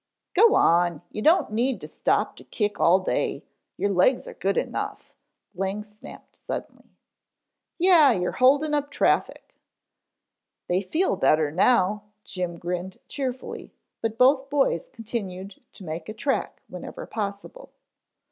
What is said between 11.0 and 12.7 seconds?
better now," Jim